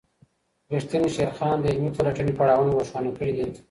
ریښتین 0.73 1.03
شیرخان 1.15 1.57
د 1.61 1.65
علمي 1.71 1.91
پلټني 1.97 2.33
پړاوونه 2.39 2.71
روښانه 2.77 3.11
کړي 3.17 3.33
دي. 3.37 3.45